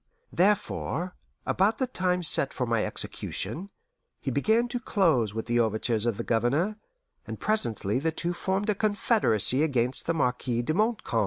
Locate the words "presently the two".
7.39-8.33